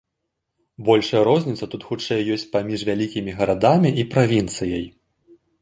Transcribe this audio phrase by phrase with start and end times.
[0.87, 4.85] Большая розніца тут хутчэй ёсць паміж вялікімі гарадамі і правінцыяй.